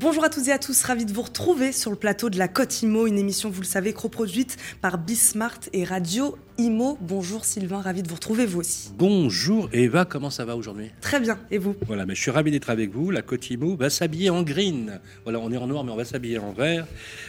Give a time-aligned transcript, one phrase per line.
[0.00, 2.48] Bonjour à toutes et à tous, ravi de vous retrouver sur le plateau de la
[2.48, 6.96] Côte Imo, une émission, vous le savez, coproduite par Bismart et Radio Imo.
[7.02, 8.92] Bonjour Sylvain, ravi de vous retrouver vous aussi.
[8.96, 10.90] Bonjour Eva, comment ça va aujourd'hui?
[11.02, 11.76] Très bien, et vous?
[11.86, 13.10] Voilà, mais je suis ravi d'être avec vous.
[13.10, 15.00] La Côte Imo va s'habiller en green.
[15.24, 16.86] Voilà, on est en noir, mais on va s'habiller en vert.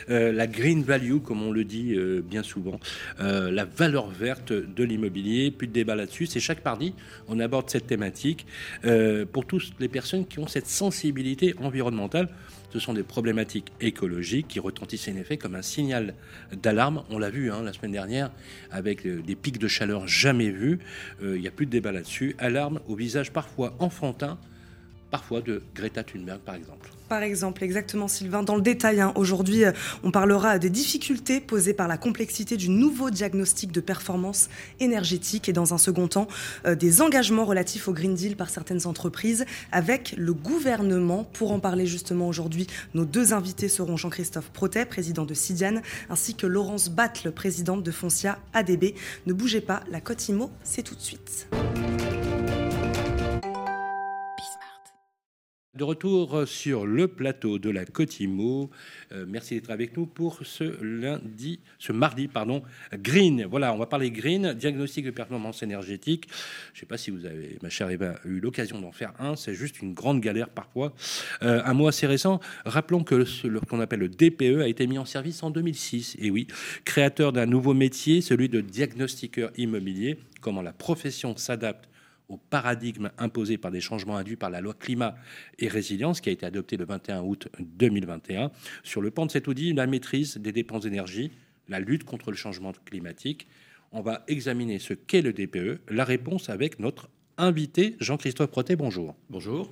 [0.10, 2.80] Euh, la green value, comme on le dit euh, bien souvent,
[3.20, 5.52] euh, la valeur verte de l'immobilier.
[5.52, 6.26] Plus de débat là-dessus.
[6.26, 6.94] C'est chaque mardi,
[7.28, 8.46] on aborde cette thématique
[9.34, 12.30] pour toutes les personnes qui ont cette sensibilité environnementale.
[12.72, 16.14] Ce sont des problématiques écologiques qui retentissent en effet comme un signal
[16.54, 17.04] d'alarme.
[17.10, 18.32] On l'a vu hein, la semaine dernière
[18.72, 20.80] avec euh, des pics de chaleur jamais vus.
[21.22, 22.36] Euh, il n'y a plus de débat là-dessus.
[22.38, 24.40] Alarme au visage parfois enfantin,
[25.10, 28.42] parfois de Greta Thunberg par exemple par exemple, exactement Sylvain.
[28.42, 32.70] Dans le détail, hein, aujourd'hui, euh, on parlera des difficultés posées par la complexité du
[32.70, 34.48] nouveau diagnostic de performance
[34.80, 36.30] énergétique et dans un second temps,
[36.66, 41.26] euh, des engagements relatifs au Green Deal par certaines entreprises avec le gouvernement.
[41.34, 46.36] Pour en parler justement aujourd'hui, nos deux invités seront Jean-Christophe Protet, président de Sidiane, ainsi
[46.36, 48.96] que Laurence Battle, présidente de Foncia ADB.
[49.26, 51.50] Ne bougez pas, la Côte Imo, c'est tout de suite.
[55.74, 58.70] De retour sur le plateau de la Cotimo.
[59.14, 62.62] Euh, merci d'être avec nous pour ce lundi, ce mardi, pardon,
[62.96, 63.46] green.
[63.46, 66.28] Voilà, on va parler green, diagnostic de performance énergétique.
[66.74, 69.38] Je ne sais pas si vous avez, ma chère Eva, eu l'occasion d'en faire un.
[69.38, 70.92] C'est juste une grande galère parfois.
[71.42, 72.42] Euh, un mot assez récent.
[72.66, 76.18] Rappelons que ce qu'on appelle le DPE a été mis en service en 2006.
[76.20, 76.48] Et oui,
[76.84, 80.20] créateur d'un nouveau métier, celui de diagnostiqueur immobilier.
[80.42, 81.88] Comment la profession s'adapte
[82.32, 85.16] au paradigme imposé par des changements induits par la loi climat
[85.60, 88.52] et résilience qui a été adoptée le 21 août 2021.
[88.84, 91.32] Sur le pan de cet audit, la maîtrise des dépenses d'énergie,
[91.68, 93.48] la lutte contre le changement climatique.
[93.92, 98.78] On va examiner ce qu'est le DPE, la réponse avec notre invité Jean-Christophe Protet.
[98.78, 99.16] Bonjour.
[99.30, 99.70] Bonjour.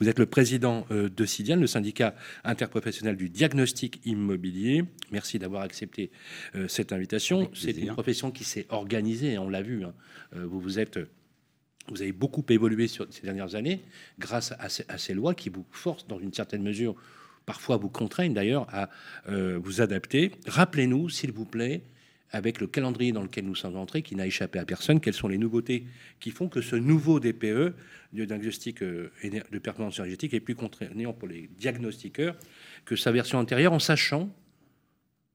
[0.00, 2.14] Vous êtes le président euh, de Sidian, le syndicat
[2.44, 4.84] interprofessionnel du diagnostic immobilier.
[5.10, 6.10] Merci d'avoir accepté
[6.54, 7.50] euh, cette invitation.
[7.54, 9.84] C'est une profession qui s'est organisée, on l'a vu.
[9.84, 9.94] Hein.
[10.36, 10.98] Euh, vous vous êtes
[11.90, 13.82] vous avez beaucoup évolué sur ces dernières années
[14.18, 16.94] grâce à ces, lois qui vous forcent dans une certaine mesure,
[17.46, 18.90] parfois vous contraignent d'ailleurs à
[19.28, 20.32] euh, vous adapter.
[20.46, 21.82] Rappelez-nous, s'il vous plaît,
[22.30, 25.28] avec le calendrier dans lequel nous sommes entrés, qui n'a échappé à personne, quelles sont
[25.28, 25.86] les nouveautés
[26.20, 27.74] qui font que ce nouveau DPE,
[28.12, 32.36] diagnostic euh, de performance énergétique, est plus contraignant pour les diagnostiqueurs
[32.84, 34.28] que sa version antérieure, en sachant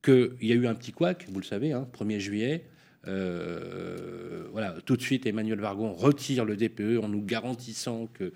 [0.04, 2.66] qu'il y a eu un petit couac, vous le savez, hein, 1er juillet,
[3.08, 8.32] euh, voilà, tout de suite, Emmanuel Vargon retire le DPE en nous garantissant que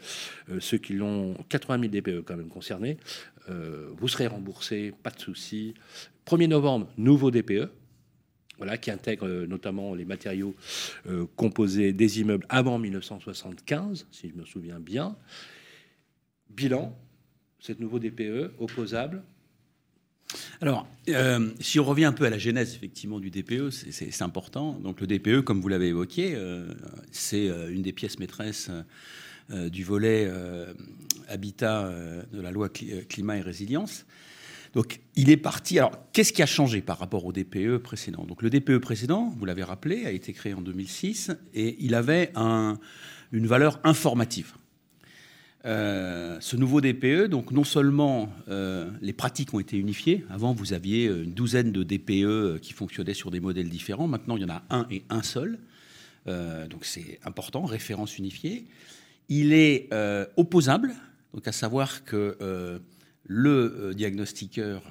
[0.49, 2.97] euh, ceux qui l'ont, 80 000 DPE quand même concernés,
[3.49, 5.73] euh, vous serez remboursés, pas de souci.
[6.25, 7.69] 1er novembre, nouveau DPE.
[8.57, 10.55] Voilà, qui intègre notamment les matériaux
[11.35, 15.15] composés des immeubles avant 1975, si je me souviens bien.
[16.49, 16.97] Bilan,
[17.59, 19.21] cet nouveau DPE opposable,
[20.59, 24.73] alors, euh, si on revient un peu à la genèse effectivement du DPE, c'est important.
[24.73, 26.67] Donc le DPE, comme vous l'avez évoqué, euh,
[27.11, 28.69] c'est euh, une des pièces maîtresses
[29.49, 30.29] du volet
[31.29, 31.89] habitat
[32.33, 34.05] de la loi climat et résilience.
[34.73, 35.79] Donc il est parti.
[35.79, 38.25] Alors qu'est-ce qui a changé par rapport au DPE précédent?
[38.25, 42.33] Donc le DPE précédent, vous l'avez rappelé, a été créé en 2006 et il avait
[43.31, 44.51] une valeur informative.
[45.67, 50.71] Euh, ce nouveau DPE, donc non seulement euh, les pratiques ont été unifiées, avant vous
[50.71, 54.49] aviez une douzaine de DPE qui fonctionnaient sur des modèles différents, maintenant il y en
[54.49, 55.59] a un et un seul,
[56.27, 58.65] euh, donc c'est important, référence unifiée.
[59.27, 59.89] Il est
[60.37, 60.93] opposable,
[61.33, 62.79] donc à savoir que
[63.25, 64.81] le diagnostiqueur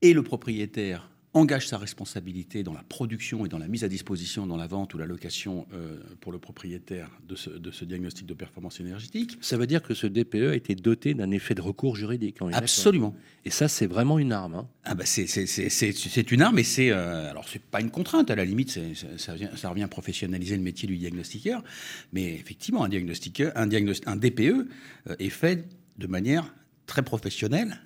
[0.00, 4.46] et le propriétaire engage sa responsabilité dans la production et dans la mise à disposition,
[4.46, 8.78] dans la vente ou la location euh, pour le propriétaire de ce, diagnostic de performance
[8.80, 9.36] énergétique.
[9.40, 12.38] Ça veut dire que ce DPE a été doté d'un effet de recours juridique.
[12.52, 13.14] Absolument.
[13.44, 14.54] Et ça, c'est vraiment une arme.
[14.54, 14.68] Hein.
[14.84, 18.30] Ah bah c'est une arme, et c'est euh, alors c'est pas une contrainte.
[18.30, 18.70] À la limite,
[19.16, 21.64] ça, ça, revient à professionnaliser le métier du diagnostiqueur.
[22.12, 23.68] Mais effectivement, un diagnostiqueur, un,
[24.06, 26.54] un DPE euh, est fait de manière
[26.86, 27.80] très professionnelle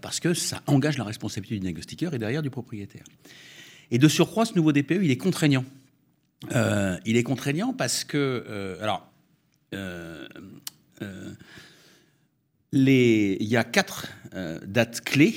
[0.00, 3.04] parce que ça engage la responsabilité du diagnostiqueur et derrière du propriétaire.
[3.90, 5.64] Et de surcroît, ce nouveau DPE, il est contraignant.
[6.54, 9.10] Euh, il est contraignant parce que, euh, alors,
[12.72, 14.08] il y a quatre
[14.66, 15.34] dates clés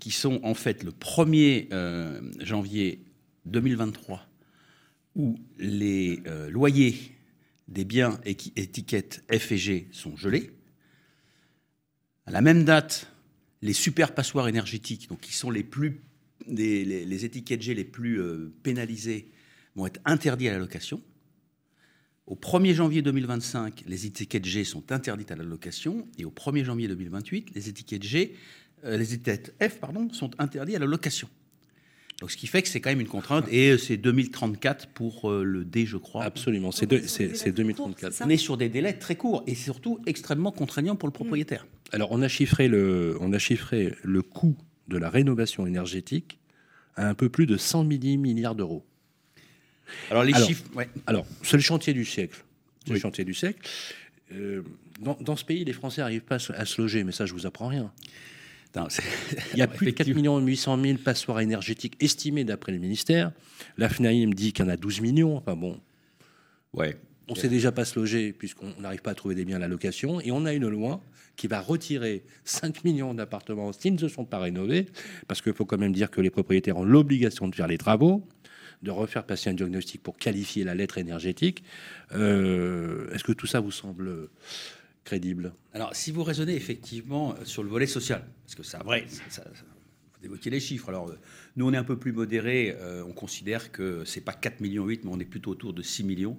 [0.00, 1.68] qui sont en fait le 1er
[2.40, 3.04] janvier
[3.44, 4.26] 2023
[5.14, 7.12] où les loyers
[7.68, 10.52] des biens étiquettes F et G sont gelés.
[12.26, 13.08] À la même date,
[13.62, 16.00] les super passoires énergétiques, donc qui sont les plus
[16.48, 19.30] les, étiquettes G les plus euh, pénalisées,
[19.74, 21.00] vont être interdits à la location.
[22.26, 26.64] Au 1er janvier 2025, les étiquettes G sont interdites à la location et au 1er
[26.64, 28.34] janvier 2028, les étiquettes G,
[28.84, 31.28] euh, les étiquettes F pardon, sont interdites à la location.
[32.20, 35.44] Donc, ce qui fait que c'est quand même une contrainte et c'est 2034 pour euh,
[35.44, 36.24] le D, je crois.
[36.24, 38.22] Absolument, c'est 2034.
[38.24, 41.66] On est sur des délais très courts et surtout extrêmement contraignants pour le propriétaire.
[41.92, 44.56] Alors, on a chiffré le, on a chiffré le coût
[44.88, 46.38] de la rénovation énergétique
[46.96, 48.84] à un peu plus de 100 milliards d'euros.
[50.10, 50.64] Alors les chiffres.
[51.06, 52.42] Alors c'est le chantier du siècle.
[52.86, 53.60] C'est le chantier du siècle.
[54.32, 54.62] Euh,
[55.00, 57.68] dans, ce pays, les Français n'arrivent pas à se loger, mais ça, je vous apprends
[57.68, 57.92] rien.
[59.54, 63.32] Il y a plus de 4 800 000 passoires énergétiques estimées d'après le ministère.
[63.78, 65.36] La FNAIM dit qu'il y en a 12 millions.
[65.36, 65.80] Enfin bon.
[66.72, 66.96] Ouais.
[67.28, 69.60] On ne sait déjà pas se loger puisqu'on n'arrive pas à trouver des biens à
[69.60, 70.20] la location.
[70.20, 71.00] Et on a une loi
[71.36, 74.86] qui va retirer 5 millions d'appartements qui ne se sont pas rénovés,
[75.28, 78.26] parce qu'il faut quand même dire que les propriétaires ont l'obligation de faire les travaux
[78.82, 81.64] de refaire passer un diagnostic pour qualifier la lettre énergétique.
[82.12, 84.28] Euh, est-ce que tout ça vous semble
[85.04, 85.54] crédible?
[85.72, 89.42] Alors, si vous raisonnez effectivement sur le volet social, parce que c'est vrai, ça,
[90.26, 90.88] évoquez les chiffres.
[90.88, 91.18] Alors, euh,
[91.56, 92.76] nous, on est un peu plus modéré.
[92.80, 95.82] Euh, on considère que c'est pas 4 millions 8, mais on est plutôt autour de
[95.82, 96.36] 6 millions.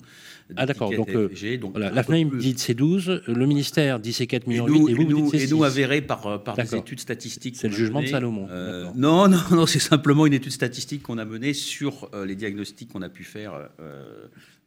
[0.56, 0.92] Ah, d'accord.
[0.92, 1.12] Donc,
[1.60, 4.92] donc la FNAIM dit c'est 12, le ministère dit c'est 4 millions et nous, 8,
[4.92, 7.56] et, vous, nous, et nous avéré par, par des études statistiques.
[7.58, 8.48] C'est le jugement de Salomon.
[8.96, 13.02] non, non, non, c'est simplement une étude statistique qu'on a menée sur les diagnostics qu'on
[13.02, 13.70] a pu faire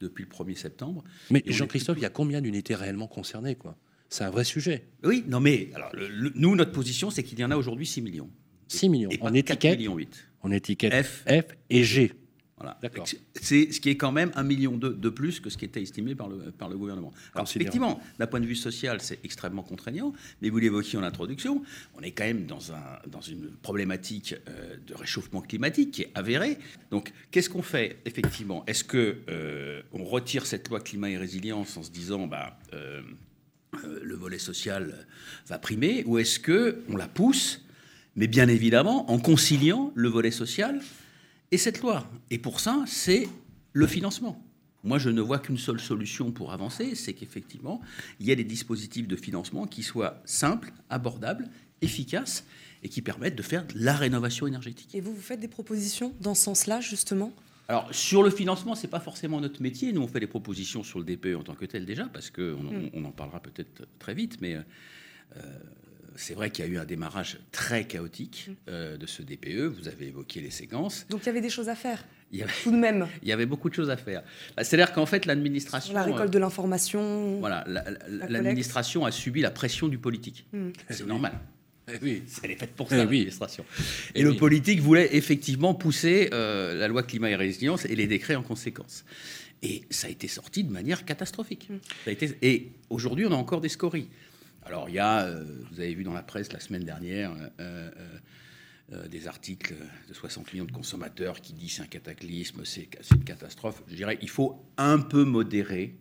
[0.00, 1.04] depuis le 1er septembre.
[1.30, 3.76] Mais Jean-Christophe, il y a combien d'unités réellement concernées quoi?
[4.08, 4.88] C'est un vrai sujet.
[5.04, 5.92] Oui, non mais alors,
[6.34, 8.28] nous, notre position, c'est qu'il y en a aujourd'hui 6 millions.
[8.70, 9.10] 6 millions.
[9.20, 10.28] en étiquette, millions 8.
[10.42, 12.12] En étiquette F, F et G.
[12.56, 12.78] Voilà.
[12.82, 13.06] D'accord.
[13.40, 15.80] C'est ce qui est quand même un million de, de, plus que ce qui était
[15.80, 17.10] estimé par le, par le gouvernement.
[17.34, 20.12] Alors, effectivement, d'un point de vue social, c'est extrêmement contraignant,
[20.42, 21.62] mais vous l'évoquiez en introduction,
[21.94, 26.10] on est quand même dans, un, dans une problématique euh, de réchauffement climatique qui est
[26.14, 26.58] avérée.
[26.90, 28.62] Donc, qu'est-ce qu'on fait effectivement?
[28.66, 33.00] Est-ce que euh, on retire cette loi climat et résilience en se disant, bah, euh,
[34.02, 35.06] le volet social
[35.46, 37.62] va primer, ou est-ce que on la pousse
[38.20, 40.78] mais bien évidemment en conciliant le volet social
[41.52, 42.06] et cette loi.
[42.30, 43.26] Et pour ça, c'est
[43.72, 44.44] le financement.
[44.84, 47.80] Moi, je ne vois qu'une seule solution pour avancer, c'est qu'effectivement,
[48.20, 51.48] il y a des dispositifs de financement qui soient simples, abordables,
[51.80, 52.44] efficaces
[52.82, 54.94] et qui permettent de faire la rénovation énergétique.
[54.94, 57.32] Et vous, vous faites des propositions dans ce sens-là, justement?
[57.68, 59.94] Alors, sur le financement, ce n'est pas forcément notre métier.
[59.94, 62.42] Nous, on fait des propositions sur le DPE en tant que tel déjà, parce qu'on
[62.42, 62.90] mm.
[62.92, 64.62] on en parlera peut-être très vite, mais euh,
[66.20, 68.52] c'est vrai qu'il y a eu un démarrage très chaotique mm.
[68.68, 69.62] euh, de ce DPE.
[69.62, 71.06] Vous avez évoqué les séquences.
[71.08, 72.04] Donc il y avait des choses à faire.
[72.32, 73.08] Il y avait, tout de même.
[73.22, 74.22] Il y avait beaucoup de choses à faire.
[74.56, 75.94] Bah, c'est-à-dire qu'en fait, l'administration.
[75.94, 77.40] La récolte de l'information.
[77.40, 77.64] Voilà,
[78.28, 80.46] l'administration a subi la pression du politique.
[80.52, 80.68] Mm.
[80.90, 81.32] C'est normal.
[81.92, 83.64] Eh oui, elle est faite pour eh ça, l'administration.
[84.14, 88.36] Et, le politique voulait effectivement pousser euh, la loi climat et résilience et les décrets
[88.36, 89.04] en conséquence.
[89.62, 91.68] Et ça a été sorti de manière catastrophique.
[91.68, 91.76] Mm.
[92.04, 94.08] Ça a été, et aujourd'hui, on a encore des scories.
[94.62, 97.90] Alors, il y a, euh, vous avez vu dans la presse la semaine dernière, euh,
[98.92, 99.74] euh, des articles
[100.08, 103.82] de 60 millions de consommateurs qui disent c'est un cataclysme, c'est une catastrophe.
[103.88, 105.96] Je dirais il faut un peu modérer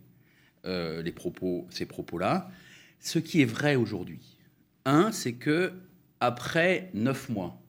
[0.64, 2.50] les propos, ces propos-là.
[2.98, 4.36] Ce qui est vrai aujourd'hui,
[4.84, 5.72] un, c'est que
[6.18, 7.62] après neuf mois,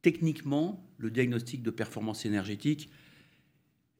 [0.00, 2.88] techniquement, le diagnostic de performance énergétique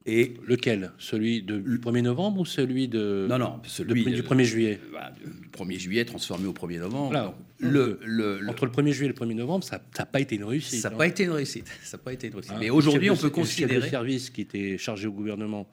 [0.05, 0.91] et lequel?
[0.97, 4.79] Celui du 1er novembre ou celui de Non non, celui du 1er juillet?
[4.91, 7.35] Bah, du 1er juillet transformé au 1er novembre.
[7.59, 10.81] le, entre le 1er juillet et le 1er novembre, ça n'a pas été une réussite.
[10.81, 11.67] Ça n'a pas été une réussite.
[11.83, 12.53] Ça pas été une réussite.
[12.53, 15.67] Hein, Mais aujourd'hui, on peut considérer le service qui était chargé au gouvernement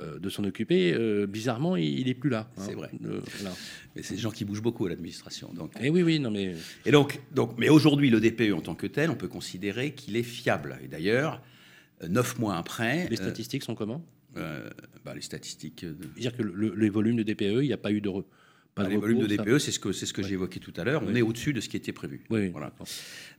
[0.00, 2.48] euh, de s'en occuper, euh, bizarrement, il n'est plus là.
[2.56, 2.62] Hein.
[2.64, 2.90] C'est vrai.
[3.94, 5.52] mais c'est des gens qui bougent beaucoup à l'administration.
[5.52, 5.72] Donc.
[5.76, 6.54] Et eh oui, oui, non mais.
[6.86, 10.16] Et donc, donc, mais aujourd'hui, le DPE en tant que tel, on peut considérer qu'il
[10.16, 10.78] est fiable.
[10.84, 11.42] Et d'ailleurs,
[12.08, 13.08] neuf mois après.
[13.08, 14.04] Les euh, statistiques sont comment?
[14.36, 14.68] euh,
[15.04, 15.84] bah, Les statistiques.
[15.84, 16.06] De...
[16.18, 18.10] dire que les volumes de DPE, il n'y a pas eu de.
[18.74, 20.72] Pas bah, les volumes de DPE, c'est ce que, c'est ce que j'ai évoqué tout
[20.76, 21.02] à l'heure.
[21.04, 22.22] On est au-dessus de ce qui était prévu.
[22.30, 22.72] Oui, voilà.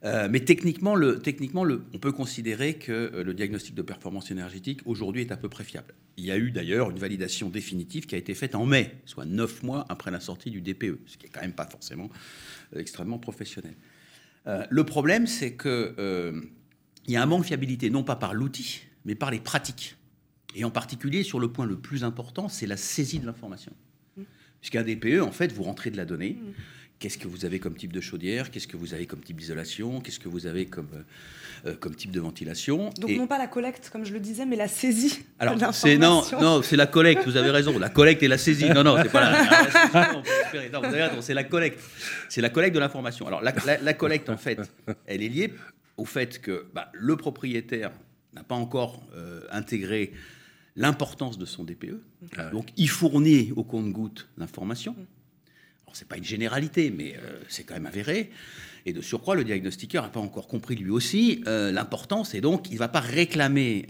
[0.04, 4.82] Euh, mais techniquement, le, techniquement le, on peut considérer que le diagnostic de performance énergétique
[4.86, 5.94] aujourd'hui est à peu près fiable.
[6.18, 9.24] Il y a eu d'ailleurs une validation définitive qui a été faite en mai, soit
[9.26, 12.10] neuf mois après la sortie du DPE, ce qui est quand même pas forcément
[12.76, 13.76] extrêmement professionnel.
[14.46, 16.42] le problème, c'est que
[17.06, 19.98] il y a un manque de fiabilité, non pas par l'outil, mais par les pratiques.
[20.56, 23.72] Et en particulier, sur le point le plus important, c'est la saisie de l'information.
[24.18, 24.24] Mmh.
[24.60, 26.38] Puisqu'un DPE, en fait, vous rentrez de la donnée.
[26.42, 26.52] Mmh.
[27.02, 28.52] Qu'est-ce que vous avez comme type de chaudière?
[28.52, 30.02] Qu'est-ce que vous avez comme type d'isolation?
[30.02, 32.92] Qu'est-ce que vous avez comme, euh, euh, comme type de ventilation?
[33.00, 35.24] Donc non pas la collecte, comme je le disais, mais la saisie.
[35.40, 37.24] Alors c'est non, non, c'est la collecte.
[37.26, 37.80] Vous avez raison.
[37.80, 38.70] La collecte et la saisie.
[38.70, 40.14] Non, non, c'est pas la.
[40.72, 41.80] non, c'est la collecte.
[42.30, 43.26] C'est la collecte de l'information.
[43.26, 44.60] Alors la, la, collecte, en fait,
[45.08, 45.54] elle est liée
[46.02, 47.92] au fait que bah, le propriétaire
[48.34, 50.14] n'a pas encore euh, intégré
[50.76, 52.02] l'importance de son DPE.
[52.38, 54.96] Ah Donc, il fournit au compte-goutte l'information.
[55.84, 58.32] Alors, ce n'est pas une généralité, mais euh, c'est quand même avéré.
[58.88, 62.70] Et de surcroît, le diagnostiqueur n'a pas encore compris lui aussi euh, l'importance, et donc
[62.70, 63.86] il ne va pas réclamer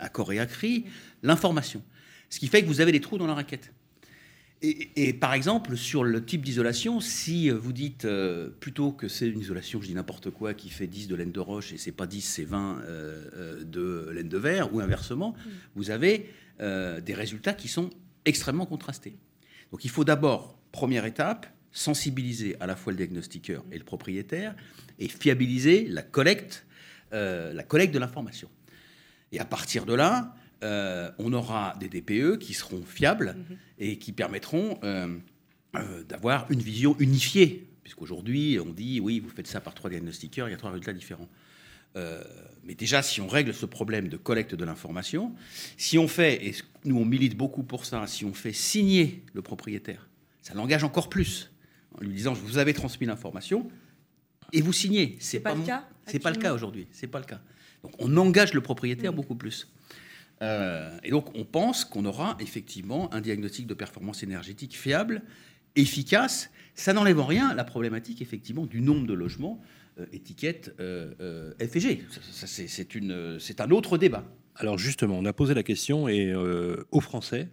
[0.00, 0.86] à corps et à cri
[1.22, 1.84] l'information.
[2.30, 3.72] Ce qui fait que vous avez des trous dans la raquette.
[4.62, 8.08] Et, par exemple, sur le type d'isolation, si vous dites
[8.60, 11.40] plutôt que c'est une isolation, je dis n'importe quoi, qui fait 10 de laine de
[11.40, 12.80] roche et c'est pas 10, c'est 20
[13.60, 15.50] de laine de verre, ou inversement, mm.
[15.74, 16.30] vous avez
[16.60, 17.90] des résultats qui sont
[18.24, 19.18] extrêmement contrastés.
[19.70, 24.54] Donc il faut d'abord, première étape, sensibiliser à la fois le diagnostiqueur et le propriétaire
[24.98, 26.64] et fiabiliser la collecte,
[27.12, 28.48] euh, la collecte de l'information.
[29.32, 30.34] Et à partir de là,
[30.64, 33.56] euh, on aura des DPE qui seront fiables mhm.
[33.78, 35.18] et qui permettront euh,
[36.08, 37.68] d'avoir une vision unifiée.
[37.82, 40.94] Puisqu'aujourd'hui, on dit, oui, vous faites ça par trois diagnostiqueurs, il y a trois résultats
[40.94, 41.28] différents.
[42.64, 45.34] mais déjà, si on règle ce problème de collecte de l'information,
[45.76, 46.54] si on fait, et
[46.86, 50.08] nous on milite beaucoup pour ça, si on fait signer le propriétaire,
[50.40, 51.50] ça l'engage encore plus
[51.98, 53.70] en lui disant vous avez transmis l'information
[54.52, 55.16] et vous signez.
[55.20, 55.88] C'est pas, pas, le cas.
[56.06, 56.86] C'est pas le cas aujourd'hui.
[56.92, 57.40] C'est pas le cas.
[57.82, 59.16] Donc on engage le propriétaire mm.
[59.16, 59.68] beaucoup plus.
[60.44, 65.22] Euh, et donc on pense qu'on aura effectivement un diagnostic de performance énergétique fiable,
[65.74, 66.50] efficace.
[66.74, 69.60] Ça n'enlève en rien la problématique effectivement du nombre de logements
[69.98, 72.02] euh, étiquette euh, FG.
[72.30, 74.24] C'est un autre débat.
[74.56, 77.48] Alors justement, on a posé la question et aux Français,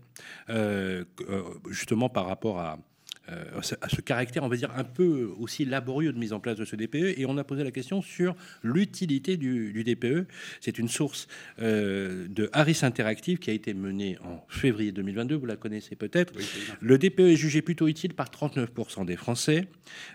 [1.69, 2.90] justement par rapport à, euh,
[3.27, 6.65] à ce caractère, on va dire, un peu aussi laborieux de mise en place de
[6.65, 7.17] ce DPE.
[7.17, 10.27] Et on a posé la question sur l'utilité du, DPE.
[10.59, 11.27] C'est une source
[11.59, 16.33] euh, de Harris Interactive qui a été menée en février 2022, vous la connaissez peut-être.
[16.79, 19.67] le DPE est jugé plutôt utile par 39% des Français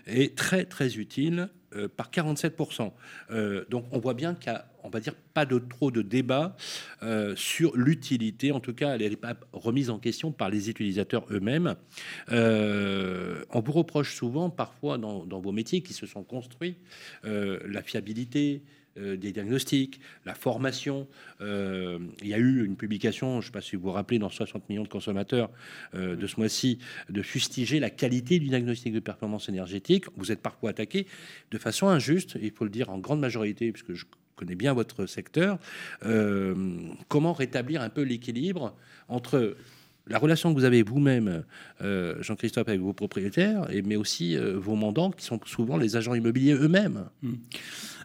[0.05, 2.91] et très très utile euh, par 47%.
[3.31, 6.55] Euh, donc on voit bien qu'il a, on va dire, pas de trop de débat
[7.03, 8.51] euh, sur l'utilité.
[8.51, 11.75] En tout cas, elle n'est pas remise en question par les utilisateurs eux-mêmes.
[12.29, 16.77] on vous reproche souvent, parfois, dans, vos métiers qui se sont construits,
[17.23, 18.63] la fiabilité,
[18.97, 21.07] des diagnostics, la formation.
[21.41, 24.19] Euh, il y a eu une publication, je ne sais pas si vous vous rappelez,
[24.19, 25.49] dans 60 millions de consommateurs
[25.93, 30.05] euh, de ce mois-ci, de fustiger la qualité du diagnostic de performance énergétique.
[30.15, 31.07] Vous êtes parfois attaqué
[31.51, 35.05] de façon injuste, il faut le dire en grande majorité, puisque je connais bien votre
[35.07, 35.57] secteur.
[37.07, 38.75] comment rétablir un peu l'équilibre
[39.07, 39.55] entre
[40.09, 41.43] la relation que vous avez vous-même,
[41.81, 45.95] euh, Jean-Christophe, avec vos propriétaires, et, mais aussi euh, vos mandants, qui sont souvent les
[45.95, 47.05] agents immobiliers eux-mêmes.
[47.21, 47.35] Hmm.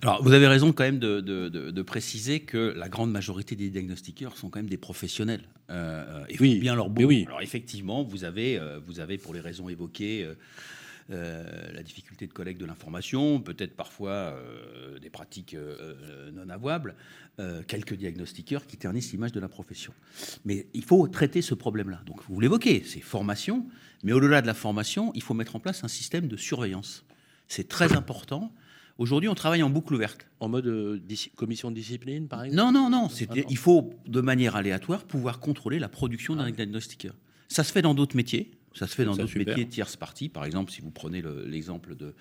[0.03, 4.51] Alors, vous avez raison quand même de, préciser que la grande majorité des diagnostiqueurs sont
[4.51, 5.43] quand même des professionnels.
[5.71, 6.89] Euh, et oui, bien leur.
[6.97, 7.25] Oui.
[7.29, 10.35] Alors, effectivement, vous avez, vous avez, pour les raisons évoquées, euh,
[11.09, 16.95] la difficulté de collecte de l'information, peut-être parfois euh, des pratiques euh, non avouables,
[17.67, 19.93] quelques diagnostiqueurs qui ternissent l'image de la profession.
[20.45, 22.01] Mais il faut traiter ce problème-là.
[22.07, 23.67] Donc vous l'évoquez, c'est formation,
[24.05, 27.05] mais au-delà de la formation, il faut mettre en place un système de surveillance.
[27.49, 28.53] C'est très important.
[28.99, 30.29] Aujourd'hui, on travaille en boucle ouverte.
[30.41, 31.03] En mode
[31.37, 32.63] commission de discipline, par exemple?
[32.63, 33.09] Non, non, non.
[33.49, 37.15] il faut, de manière aléatoire, pouvoir contrôler la production d'un ah diagnostiqueur.
[37.49, 38.53] Ça se fait dans d'autres métiers.
[38.75, 40.29] Ça se fait dans d'autres métiers tierces parties.
[40.29, 42.15] Par exemple, si vous prenez l'exemple de,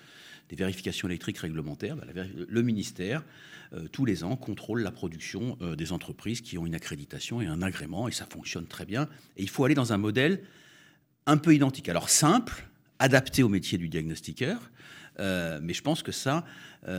[0.48, 2.04] des vérifications électriques réglementaires, bah,
[2.48, 3.24] le ministère,
[3.72, 7.46] euh, tous les ans, contrôle la production euh, des entreprises qui ont une accréditation et
[7.46, 9.08] un agrément, et ça fonctionne très bien.
[9.36, 10.42] Et il faut aller dans un modèle
[11.26, 11.88] un peu identique.
[11.88, 12.68] Alors simple,
[12.98, 14.70] adapté au métier du diagnostiqueur,
[15.20, 16.44] euh, mais je pense que ça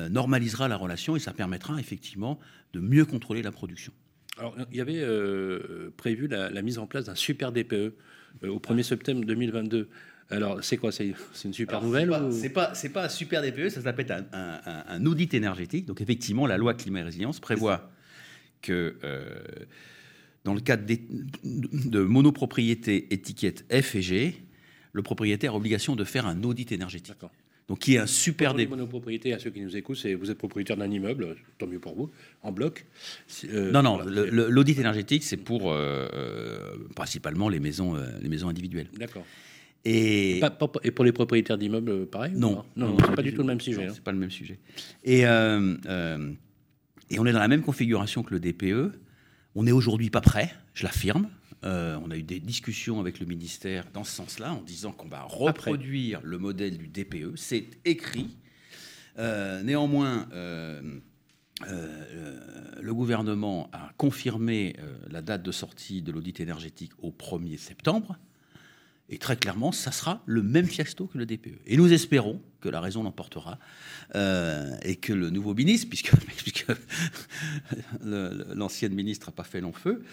[0.10, 2.40] normalisera la relation et ça permettra effectivement
[2.72, 3.92] de mieux contrôler la production.
[4.38, 5.06] Alors, il y avait
[5.98, 7.94] prévu la, la, mise en place d'un super DPE
[8.42, 9.90] au 1er septembre 2022.
[10.30, 11.14] Alors, c'est quoi C'est
[11.44, 15.86] une super nouvelle C'est pas, pas, un super DPE, ça s'appelle un, un, audit énergétique.
[15.86, 17.92] Donc, effectivement, la loi climat et résilience prévoit
[18.62, 19.26] que euh,
[20.44, 20.86] dans le cadre
[21.44, 24.44] de monopropriété étiquette F et G,
[24.94, 27.18] le propriétaire a obligation de faire un audit énergétique.
[27.68, 30.30] Donc, qui est un super Pour les monopropriétés, à ceux qui nous écoutent, c'est vous
[30.30, 32.10] êtes propriétaire d'un immeuble, tant mieux pour vous,
[32.42, 32.86] en bloc.
[33.46, 38.90] Euh, non, non, l'audit énergétique, c'est pour euh, euh, principalement les maisons, les maisons individuelles.
[38.98, 39.26] D'accord.
[39.86, 40.42] Et...
[40.84, 43.62] et pour les propriétaires d'immeubles, pareil Non, non, non, c'est pas du tout le même
[43.62, 43.86] sujet.
[43.86, 43.92] Hein.
[43.94, 44.60] C'est pas le même sujet.
[45.04, 48.98] Et, et on est dans la même configuration que le DPE.
[49.56, 51.30] On n'est aujourd'hui pas prêt, je l'affirme.
[51.64, 55.08] Euh, on a eu des discussions avec le ministère dans ce sens-là, en disant qu'on
[55.08, 57.36] va reproduire le modèle du DPE.
[57.36, 58.36] C'est écrit.
[59.18, 60.82] Euh, néanmoins, euh,
[62.82, 64.76] le gouvernement a confirmé
[65.10, 68.18] la date de sortie de l'audit énergétique au 1er septembre.
[69.10, 71.60] Et très clairement, ça sera le même fiasco que le DPE.
[71.68, 73.60] Et nous espérons que la raison l'emportera
[74.14, 76.66] et que le nouveau ministre, puisque, puisque
[78.04, 80.04] l'ancienne ministre n'a pas fait long feu,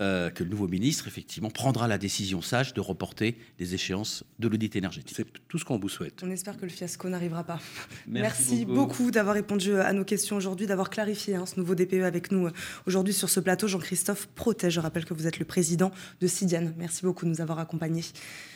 [0.00, 4.48] euh, que le nouveau ministre, effectivement, prendra la décision sage de reporter les échéances de
[4.48, 5.14] l'audit énergétique.
[5.16, 6.22] C'est tout ce qu'on vous souhaite.
[6.22, 7.60] On espère que le fiasco n'arrivera pas.
[8.06, 12.32] Merci, beaucoup, d'avoir répondu à nos questions aujourd'hui, d'avoir clarifié hein, ce nouveau DPE avec
[12.32, 12.52] nous euh,
[12.86, 13.68] aujourd'hui sur ce plateau.
[13.68, 15.90] Jean-Christophe Protège, je rappelle que vous êtes le président
[16.20, 16.74] de Sidiane.
[16.78, 18.04] Merci beaucoup de nous avoir accompagnés.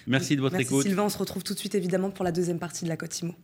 [0.06, 0.86] Merci de votre Merci écoute.
[0.86, 3.34] Sylvain, on se retrouve tout de suite évidemment pour la deuxième partie de la Cotimo.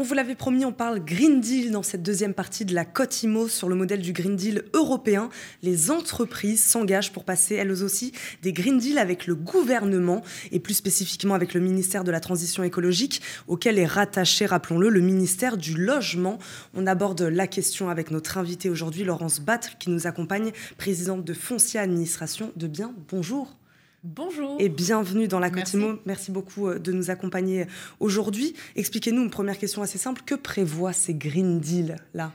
[0.00, 3.48] On vous l'avait promis, on parle Green Deal dans cette deuxième partie de la Cotimo
[3.48, 5.28] sur le modèle du Green Deal européen.
[5.62, 10.72] Les entreprises s'engagent pour passer elles aussi des Green Deal avec le gouvernement et plus
[10.72, 15.76] spécifiquement avec le ministère de la Transition écologique auquel est rattaché, rappelons-le, le ministère du
[15.76, 16.38] Logement.
[16.72, 21.34] On aborde la question avec notre invité aujourd'hui, Laurence Batt, qui nous accompagne, présidente de
[21.34, 22.94] Foncia Administration de Biens.
[23.10, 23.59] Bonjour.
[24.02, 24.56] Bonjour.
[24.58, 25.88] Et bienvenue dans la Cotimo.
[25.88, 26.02] Merci.
[26.06, 27.66] Merci beaucoup euh, de nous accompagner
[27.98, 28.54] aujourd'hui.
[28.74, 30.22] Expliquez-nous une première question assez simple.
[30.24, 32.32] Que prévoit ces Green Deal là?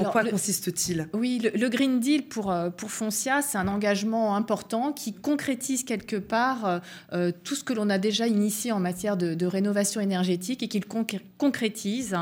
[0.00, 1.08] En quoi consiste-t-il?
[1.12, 5.84] Oui, le, le, Green Deal pour, euh, pour Foncia, c'est un engagement important qui concrétise
[5.84, 6.80] quelque part
[7.12, 10.68] euh, tout ce que l'on a déjà initié en matière de, de rénovation énergétique et
[10.68, 12.16] qu'il concrétise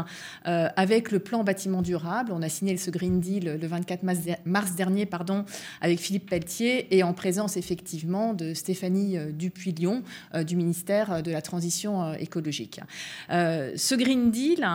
[0.46, 2.32] euh, avec le plan bâtiment durable.
[2.32, 5.44] On a signé ce Green Deal le 24 mars, mars dernier pardon,
[5.80, 10.02] avec Philippe Pelletier et en présence effectivement de Stéphanie Dupuis-Lyon
[10.46, 12.80] du ministère de la Transition écologique.
[13.28, 14.66] ce Green Deal,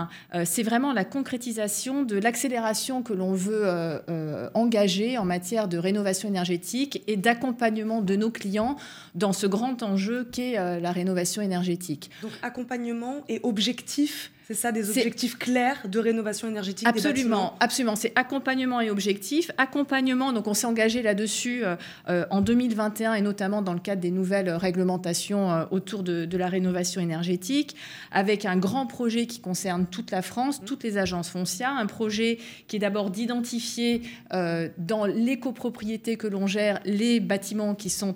[0.46, 5.78] c'est vraiment la concrétisation de l'accélération que l'on veut euh, euh, engager en matière de
[5.78, 8.78] rénovation énergétique et d'accompagnement de nos clients
[9.16, 12.10] dans ce grand enjeu qu'est euh, la rénovation énergétique.
[12.22, 17.96] Donc accompagnement et objectif c'est ça, des objectifs clairs de rénovation énergétique Absolument, absolument.
[17.96, 19.52] C'est accompagnement et objectif.
[19.60, 21.76] Accompagnement, donc on s'est engagé là-dessus euh,
[22.10, 26.38] euh, en 2021 et notamment dans le cadre des nouvelles réglementations euh, autour de, de,
[26.38, 27.76] la rénovation énergétique,
[28.12, 31.76] avec un grand projet qui concerne toute la France, toutes les agences foncières.
[31.78, 34.02] Un projet qui est d'abord d'identifier
[34.34, 38.16] euh, dans les copropriétés que l'on gère les bâtiments qui sont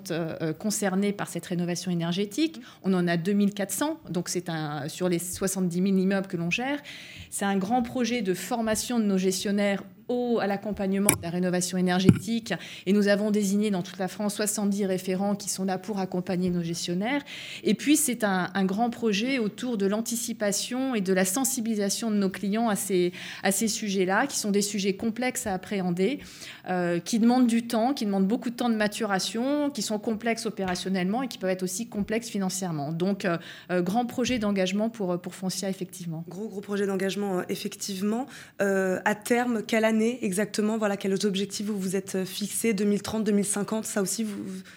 [0.58, 2.60] concernés par cette rénovation énergétique.
[2.82, 6.80] On en a 2400, donc c'est un sur les 70 000 immeubles que l'on gère.
[7.30, 11.78] C'est un grand projet de formation de nos gestionnaires au, à l'accompagnement de la rénovation
[11.78, 12.54] énergétique.
[12.86, 16.50] Et nous avons désigné dans toute la France 70 référents qui sont là pour accompagner
[16.50, 17.22] nos gestionnaires.
[17.62, 22.30] Et puis, c'est un, grand projet autour de l'anticipation et de la sensibilisation de nos
[22.30, 23.12] clients à ces,
[23.42, 26.20] à ces sujets-là, qui sont des sujets complexes à appréhender,
[26.68, 30.46] euh, qui demandent du temps, qui demandent beaucoup de temps de maturation, qui sont complexes
[30.46, 32.92] opérationnellement et qui peuvent être aussi complexes financièrement.
[32.92, 33.36] Donc, euh,
[33.70, 36.24] euh, grand projet d'engagement pour, pour Foncia, effectivement.
[36.28, 38.26] Gros, gros projet d'engagement, effectivement.
[38.58, 44.02] à terme, quelle année exactement Voilà, quels objectifs vous vous êtes fixés 2030, 2050 Ça
[44.02, 44.36] aussi, vous,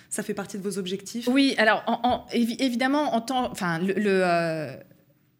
[0.09, 1.27] ça fait partie de vos objectifs?
[1.27, 4.75] Oui, alors en, en, évidemment, en temps, enfin, le, le euh,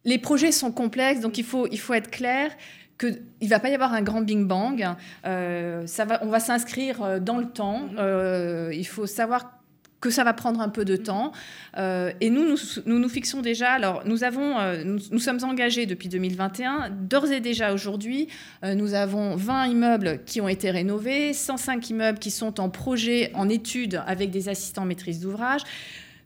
[0.04, 2.50] les projets sont complexes, donc il faut, il faut être clair
[2.98, 4.84] qu'il ne va pas y avoir un grand Big Bang.
[5.24, 7.88] Euh, ça va, on va s'inscrire dans le temps.
[7.98, 9.57] Euh, il faut savoir
[10.00, 11.32] que ça va prendre un peu de temps.
[11.76, 12.56] Euh, et nous,
[12.86, 17.40] nous, nous, fixons déjà, alors nous, avons, euh, nous, sommes engagés depuis 2021, d'ores et
[17.40, 18.28] déjà aujourd'hui,
[18.64, 23.32] euh, nous avons 20 immeubles qui ont été rénovés, 105 immeubles qui sont en projet,
[23.34, 25.62] en étude avec des assistants maîtrise d'ouvrage.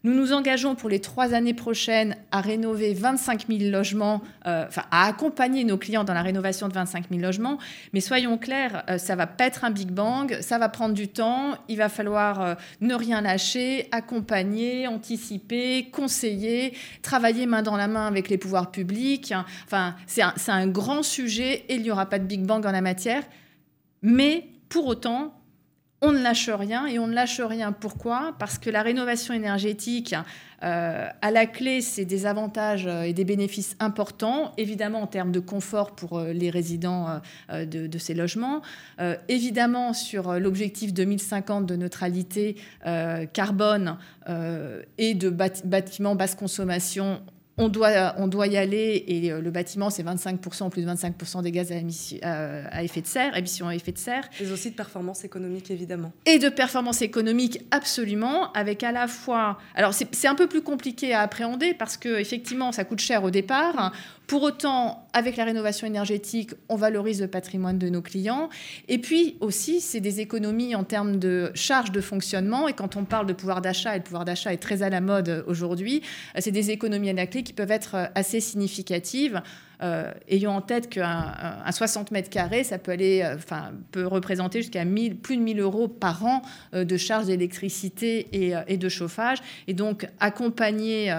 [0.05, 4.83] Nous nous engageons pour les trois années prochaines à rénover 25 000 logements, euh, enfin
[4.91, 7.59] à accompagner nos clients dans la rénovation de 25 000 logements.
[7.93, 11.07] Mais soyons clairs, euh, ça va pas être un big bang, ça va prendre du
[11.07, 11.55] temps.
[11.69, 18.09] Il va falloir euh, ne rien lâcher, accompagner, anticiper, conseiller, travailler main dans la main
[18.09, 19.33] avec les pouvoirs publics.
[19.65, 22.73] Enfin, c'est un, un grand sujet et il n'y aura pas de big bang en
[22.73, 23.23] la matière.
[24.03, 25.33] Mais pour autant,
[26.03, 27.73] on ne lâche rien et on ne lâche rien.
[27.73, 28.35] Pourquoi?
[28.39, 30.15] Parce que la rénovation énergétique,
[30.63, 35.41] euh, à la clé, c'est des avantages et des bénéfices importants, évidemment en termes de
[35.41, 38.63] confort pour les résidents euh, de, ces logements,
[39.01, 43.97] euh, évidemment sur l'objectif 2050 de neutralité euh, carbone
[44.29, 47.23] euh, et de bâtiments basse consommation
[47.63, 51.53] on doit, on doit y aller et le bâtiment, c'est 25%, plus de 25% des
[51.53, 54.29] gaz à, émission, à, à, effet de serre, émissions à effet de serre.
[54.41, 56.13] Mais aussi de performance économique, évidemment.
[56.27, 59.59] Et de performance économique, absolument, avec à la fois...
[59.75, 63.31] Alors, c'est un peu plus compliqué à appréhender parce que effectivement, ça coûte cher au
[63.31, 63.93] départ.
[64.33, 68.49] Pour autant, avec la rénovation énergétique, on valorise le patrimoine de nos clients.
[68.89, 72.67] Et puis aussi, c'est des économies en termes de charges de fonctionnement.
[72.67, 75.03] Et quand on parle de pouvoir d'achat, et le pouvoir d'achat est très à la
[75.03, 76.01] mode aujourd'hui,
[76.39, 79.43] c'est des économies à la clé qui peuvent être assez significatives.
[80.29, 81.35] Ayant en tête qu'un
[81.71, 84.85] 60 mètres carrés, ça peut aller, enfin, peut représenter jusqu'à
[85.23, 86.43] plus de 1000 euros par an
[86.73, 89.39] de charges d'électricité et, et, de chauffage.
[89.67, 91.13] Et donc, accompagner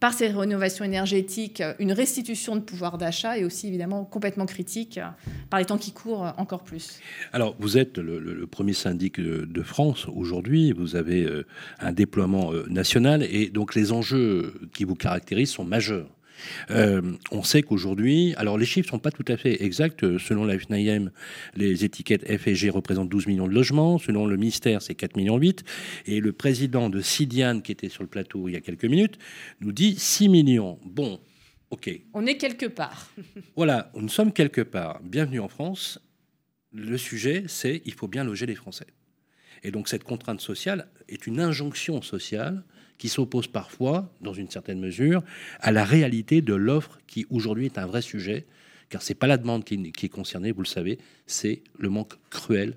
[0.00, 5.00] par ces rénovations énergétiques une restitution de pouvoir d'achat est aussi évidemment complètement critique
[5.50, 7.00] par les temps qui courent encore plus.
[7.32, 11.46] Alors, vous êtes le, premier syndic de, France aujourd'hui, vous avez euh,
[11.78, 16.08] un déploiement euh, national et donc les enjeux qui vous caractérisent sont majeurs.
[16.70, 17.00] Euh,
[17.30, 20.18] on sait qu'aujourd'hui, alors les chiffres sont pas tout à fait exacts.
[20.18, 21.10] Selon la FNIM,
[21.54, 23.98] les étiquettes F et G représentent 12 millions de logements.
[23.98, 25.64] Selon le ministère, c'est 4 millions 8.
[26.06, 29.18] Et le président de Sidian, qui était sur le plateau il y a quelques minutes,
[29.60, 30.78] nous dit 6 millions.
[30.84, 31.20] Bon,
[31.70, 31.90] ok.
[32.14, 33.12] On est quelque part.
[33.56, 35.00] voilà, nous sommes quelque part.
[35.02, 35.98] Bienvenue en France
[36.72, 38.86] le sujet, c'est il faut bien loger les Français.
[39.62, 42.64] Et donc cette contrainte sociale est une injonction sociale
[43.02, 45.24] qui s'oppose parfois, dans une certaine mesure,
[45.58, 48.46] à la réalité de l'offre qui aujourd'hui est un vrai sujet,
[48.90, 52.14] car c'est pas la demande qui, qui, est concernée, vous le savez, c'est le manque
[52.30, 52.76] cruel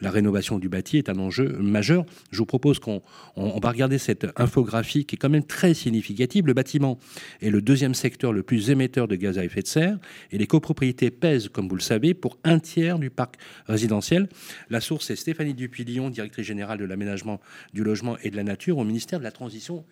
[0.00, 2.04] la rénovation du bâti est un enjeu majeur.
[2.30, 3.02] Je vous propose qu'on
[3.36, 6.46] va regarder cette infographie qui est quand même très significative.
[6.46, 6.98] Le bâtiment
[7.40, 9.98] est le deuxième secteur le plus émetteur de gaz à effet de serre
[10.30, 13.36] et les copropriétés pèsent, comme vous le savez, pour un tiers du parc
[13.66, 14.28] résidentiel.
[14.70, 17.40] La source est Stéphanie Dupillon, directrice générale de l'aménagement
[17.72, 19.84] du logement et de la nature au ministère de la Transition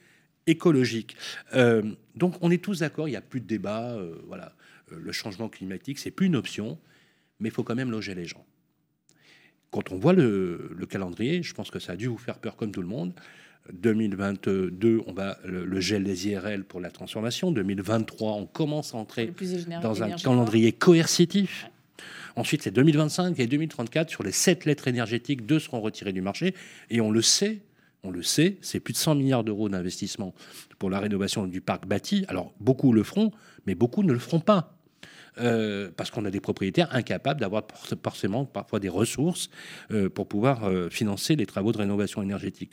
[0.46, 1.16] écologique.
[1.54, 1.82] Euh,
[2.14, 3.92] donc on est tous d'accord, il n'y a plus de débat.
[3.92, 4.54] Euh, voilà,
[4.92, 6.78] euh, le changement climatique, c'est plus une option,
[7.40, 8.44] mais il faut quand même loger les gens
[9.76, 12.72] quand on voit le, calendrier, je pense que ça a dû vous faire peur comme
[12.72, 13.12] tout le monde.
[13.74, 17.50] 2022, on va le, gel des IRL pour la transformation.
[17.50, 19.30] 2023, on commence à entrer
[19.82, 21.66] dans un calendrier coercitif.
[22.36, 26.54] Ensuite, c'est 2025 et 2034 sur les sept lettres énergétiques, deux seront retirés du marché.
[26.88, 27.58] Et on le sait,
[28.02, 30.34] on le sait, c'est plus de 100 milliards d'euros d'investissement
[30.78, 32.24] pour la rénovation du parc bâti.
[32.28, 33.30] Alors, beaucoup le feront,
[33.66, 34.75] mais beaucoup ne le feront pas.
[35.38, 37.64] Euh, parce qu'on a des propriétaires incapables d'avoir
[38.02, 39.50] forcément parfois des ressources
[39.90, 42.72] euh, pour pouvoir euh, financer les travaux de rénovation énergétique.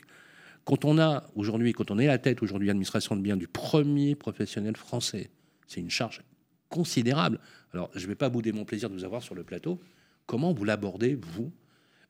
[0.64, 3.48] Quand on a aujourd'hui, quand on est à la tête aujourd'hui administration de biens du
[3.48, 5.28] premier professionnel français,
[5.66, 6.22] c'est une charge
[6.70, 7.38] considérable.
[7.74, 9.78] Alors, je ne vais pas bouder mon plaisir de vous avoir sur le plateau.
[10.24, 11.52] Comment vous l'abordez, vous?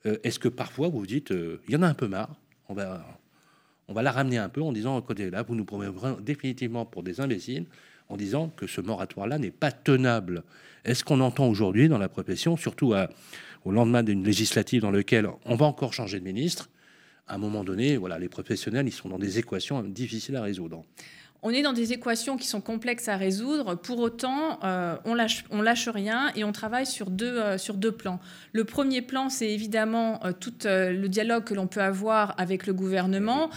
[0.04, 2.36] Est-ce que parfois vous vous dites, il y en a un peu marre,
[2.68, 3.04] on va,
[3.88, 7.02] on va la ramener un peu en disant, côté là, vous nous promettez définitivement pour
[7.02, 7.66] des imbéciles,
[8.08, 10.42] en disant que ce moratoire-là n'est pas tenable.
[10.84, 12.94] Est-ce qu'on entend aujourd'hui dans la profession, surtout
[13.64, 16.68] au lendemain d'une législative dans laquelle on va encore changer de ministre,
[17.26, 20.84] à un moment donné, voilà, les professionnels, ils sont dans des équations difficiles à résoudre
[21.44, 23.74] on est dans des équations qui sont complexes à résoudre.
[23.74, 27.74] Pour autant, euh, on lâche, on lâche rien et on travaille sur deux, euh, sur
[27.74, 28.18] deux plans.
[28.52, 32.72] Le premier plan, c'est évidemment euh, tout le dialogue que l'on peut avoir avec le
[32.72, 33.50] gouvernement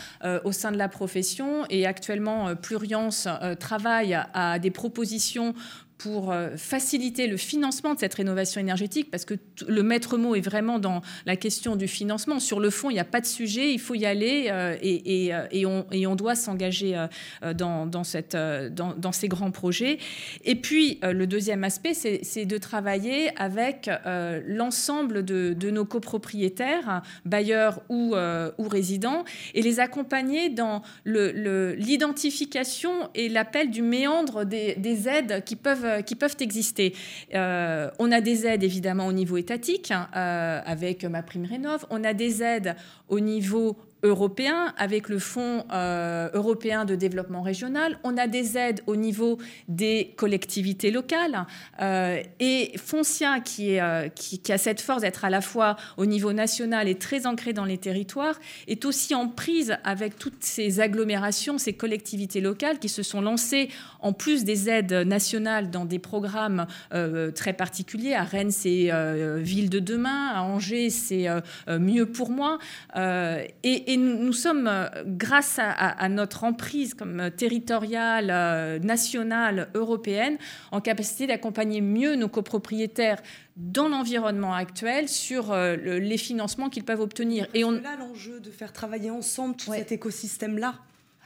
[0.43, 1.65] au sein de la profession.
[1.69, 3.28] Et actuellement, Pluriance
[3.60, 5.54] travaille à des propositions
[5.97, 9.33] pour euh, faciliter le financement de cette rénovation énergétique, parce que
[9.67, 12.39] le maître mot est vraiment dans la question du financement.
[12.39, 15.33] Sur le fond, il n'y a pas de sujet, il faut y aller euh, et,
[15.33, 16.95] euh, et, on, doit s'engager
[17.55, 18.03] dans,
[19.12, 19.99] ces grands projets.
[20.45, 23.88] Et puis, le deuxième aspect, c'est de travailler avec
[24.47, 28.15] l'ensemble de, nos copropriétaires, bailleurs ou,
[28.67, 36.02] résidents, et les accompagner dans l'identification et l'appel du méandre des aides qui peuvent euh,
[36.02, 36.93] qui peuvent exister.
[37.34, 41.86] Euh, on a des aides évidemment au niveau étatique hein, euh, avec ma prime rénov.
[41.89, 42.76] On a des aides
[43.10, 47.97] au niveau européen avec le Fonds euh, européen de développement régional.
[48.03, 51.45] On a des aides au niveau des collectivités locales.
[51.81, 56.88] Euh, et Foncia, euh, qui, a cette force d'être à la fois au niveau national
[56.88, 61.73] et très ancré dans les territoires, est aussi en prise avec toutes ces agglomérations, ces
[61.73, 66.67] collectivités locales qui se sont lancées, en plus des aides nationales, dans des programmes
[67.36, 68.13] très particuliers.
[68.13, 68.91] À Rennes, c'est
[69.39, 70.29] Ville de demain.
[70.33, 71.27] À Angers, c'est
[71.67, 72.60] Mieux pour moi.
[73.88, 80.38] Et nous, sommes, euh, grâce à, notre emprise comme euh, territoriale, euh, nationale, européenne,
[80.73, 83.21] en capacité d'accompagner mieux nos copropriétaires
[83.56, 87.47] dans l'environnement actuel sur les financements qu'ils peuvent obtenir.
[87.56, 87.71] Et on...
[87.71, 90.76] Là, l'enjeu de faire travailler ensemble tout cet écosystème-là.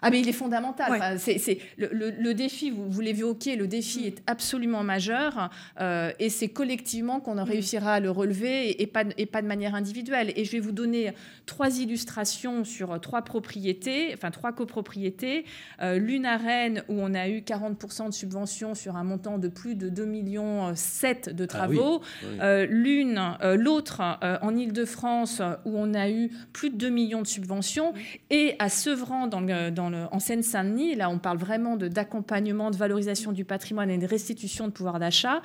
[0.01, 1.19] Ah mais il est fondamental.
[1.19, 7.19] c'est, le, défi, vous, vous l'évoquez, le défi est absolument majeur euh, et c'est collectivement
[7.19, 7.49] qu'on en mm.
[7.49, 10.33] réussira à le relever et, pas, et pas de manière individuelle.
[10.35, 11.13] Et je vais vous donner
[11.45, 15.45] trois illustrations sur trois propriétés, enfin trois copropriétés.
[15.81, 19.49] Euh, L'une à Rennes où on a eu 40% de subventions sur un montant de
[19.49, 22.01] plus de 2 millions 7 de ah travaux.
[22.39, 23.21] Euh, l'une,
[23.55, 24.01] l'autre
[24.41, 27.93] en Ile-de-France où on a eu plus de 2 millions de subventions
[28.31, 30.95] et à Sevran dans le, dans en Seine-Saint-Denis.
[30.95, 35.41] Là, on parle vraiment d'accompagnement, de, valorisation du patrimoine et de restitution de pouvoir d'achat.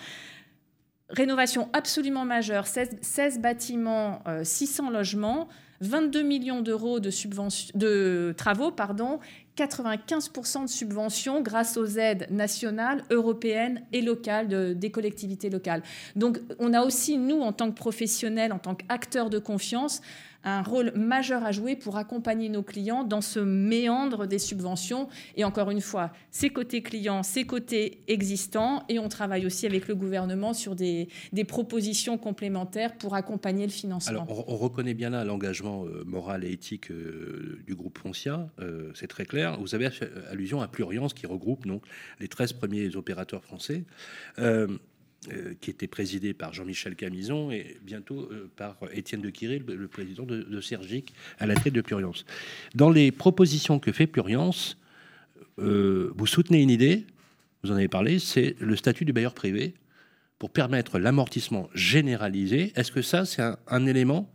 [1.09, 5.49] Rénovation absolument majeure, 16, bâtiments, 600 logements.
[5.81, 7.11] 22 millions d'euros de,
[7.75, 9.21] de travaux pardon,
[9.57, 15.83] 95% de subventions grâce aux aides nationales, européennes et locales des collectivités locales.
[16.15, 20.03] Donc on a aussi, nous, en tant que professionnels, en tant qu'acteurs de confiance,
[20.47, 25.09] un rôle majeur à jouer pour accompagner nos clients dans ce méandre des subventions.
[25.35, 28.85] Et encore une fois, ces côtés clients, ces côtés existants.
[28.89, 31.09] Et on travaille aussi avec le gouvernement sur des,
[31.49, 34.23] propositions complémentaires pour accompagner le financement.
[34.23, 38.49] Alors, on, reconnaît bien là l'engagement euh, moral et éthique euh, du groupe Foncia.
[38.61, 39.59] Euh, c'est très clair.
[39.61, 39.89] Vous avez
[40.31, 41.83] allusion à Pluriance qui regroupe donc
[42.21, 43.85] les 13 premiers opérateurs français.
[45.33, 49.89] Euh, qui était présidé par Jean-Michel Camison et bientôt euh, par Étienne de Quiré, le,
[49.89, 52.25] président de, de, Sergic, à la tête de Pluriance.
[52.75, 54.79] Dans les propositions que fait Pluriance,
[55.59, 57.07] euh, vous soutenez une idée,
[57.65, 59.75] vous en avez parlé, c'est le statut du bailleur privé
[60.39, 62.73] pour permettre l'amortissement généralisé.
[62.77, 64.31] Est-ce que ça, c'est un élément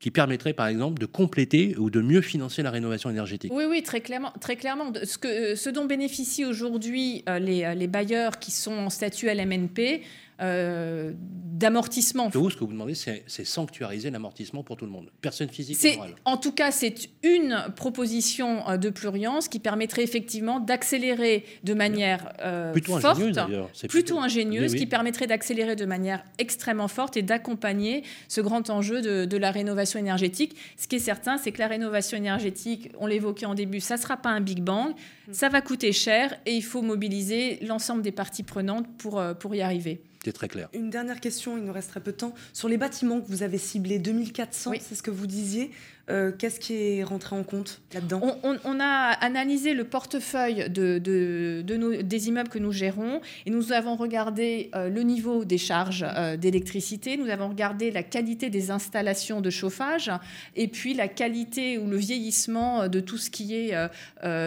[0.00, 3.52] qui permettrait par exemple de compléter ou de mieux financer la rénovation énergétique?
[3.54, 4.32] Oui, oui, très clairement.
[4.40, 4.92] Très clairement.
[5.02, 10.02] Ce, dont bénéficient aujourd'hui les, les, bailleurs qui sont en statut LMNP,
[10.40, 12.28] euh, d'amortissement.
[12.28, 15.98] Vous, ce que vous demandez, c'est sanctuariser l'amortissement pour tout le monde, personne physique et
[16.24, 22.32] En tout cas, c'est une proposition de Pluriance qui permettrait effectivement d'accélérer de manière
[22.72, 28.40] plutôt forte, ingénieuse, plutôt, ingénieuse, qui permettrait d'accélérer de manière extrêmement forte et d'accompagner ce
[28.40, 30.56] grand enjeu de, de la rénovation énergétique.
[30.76, 34.00] Ce qui est certain, c'est que la rénovation énergétique, on l'évoquait en début, ça ne
[34.00, 35.32] sera pas un Big Bang, mm.
[35.32, 39.54] ça va coûter cher et il faut mobiliser l'ensemble des parties prenantes pour, euh, pour
[39.54, 40.00] y arriver.
[40.26, 40.68] C'est très clair.
[40.72, 42.34] Une dernière question, il nous reste très peu de temps.
[42.52, 45.70] Sur les bâtiments que vous avez ciblés, 2400, c'est ce que vous disiez.
[46.08, 51.62] Euh, qu'est-ce qui est rentré en compte là-dedans on, a analysé le portefeuille de, de,
[52.02, 56.36] des immeubles que nous gérons et nous avons regardé euh, le niveau des charges euh,
[56.36, 60.12] d'électricité, nous avons regardé la qualité des installations de chauffage
[60.54, 63.74] et puis la qualité ou le vieillissement de tout ce qui est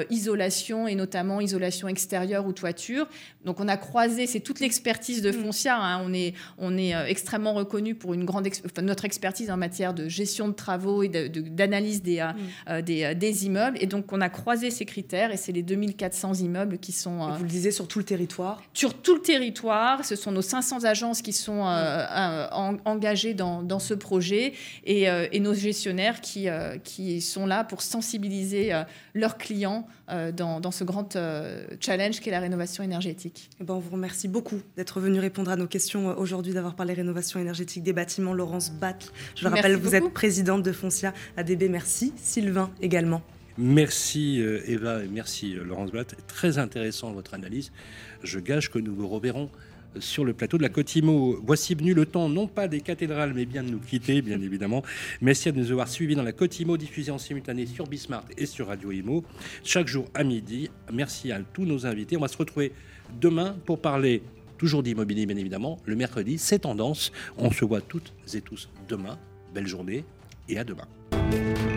[0.09, 3.07] isolation et notamment isolation extérieure ou toiture.
[3.43, 5.33] Donc on a croisé, c'est toute l'expertise de mm.
[5.33, 5.77] Foncia.
[5.77, 6.01] Hein.
[6.05, 8.47] on est, on est extrêmement reconnu pour une grande
[8.81, 12.37] notre expertise en matière de gestion de travaux et de d'analyse des, euh, mm.
[12.69, 13.77] euh, des, euh, des, immeubles.
[13.81, 17.31] Et donc, on a croisé ces critères et c'est les 2400 immeubles qui sont.
[17.33, 20.05] vous le disiez, sur tout le territoire Sur tout le territoire.
[20.05, 21.61] Ce sont nos 500 agences qui sont
[22.85, 24.53] engagées dans, dans, ce projet
[24.85, 26.47] et, et nos gestionnaires qui,
[26.83, 28.71] qui sont là pour sensibiliser
[29.13, 31.17] leurs clients dans, dans, ce grand
[31.79, 33.49] challenge qu'est la rénovation énergétique.
[33.59, 36.93] Eh ben, on vous remercie beaucoup d'être venu répondre à nos questions aujourd'hui, d'avoir parlé
[36.93, 38.33] rénovation énergétique des bâtiments.
[38.33, 41.69] Laurence Batt, je le rappelle, vous êtes présidente de Foncia ADB.
[41.69, 42.13] Merci.
[42.17, 43.21] Sylvain également.
[43.57, 46.15] Merci euh, Eva et merci euh, Laurence Blatt.
[46.27, 47.71] Très intéressant votre analyse.
[48.23, 49.49] Je gage que nous vous reverrons
[49.95, 51.39] euh, sur le plateau de la Cotimo.
[51.45, 54.83] Voici venu le temps, non pas des cathédrales, mais bien de nous quitter, bien évidemment.
[55.21, 58.67] Merci de nous avoir suivis dans la Cotimo, diffusée en simultané sur Bismart et sur
[58.67, 59.23] Radio Imo,
[59.63, 60.69] chaque jour à midi.
[60.91, 62.17] Merci à tous nos invités.
[62.17, 62.73] On va se retrouver
[63.19, 64.23] demain pour parler
[64.57, 65.79] toujours d'immobilier, bien évidemment.
[65.85, 67.11] Le mercredi, c'est tendance.
[67.37, 69.17] On se voit toutes et tous demain.
[69.53, 70.05] Belle journée
[70.49, 70.87] et à demain.
[71.29, 71.68] Bye.